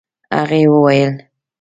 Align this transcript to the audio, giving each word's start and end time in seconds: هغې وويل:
هغې 0.37 0.61
وويل: 0.71 1.13